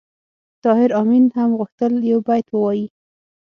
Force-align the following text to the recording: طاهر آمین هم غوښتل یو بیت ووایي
طاهر 0.63 0.89
آمین 1.01 1.25
هم 1.37 1.49
غوښتل 1.59 1.91
یو 2.11 2.19
بیت 2.27 2.47
ووایي 2.51 2.85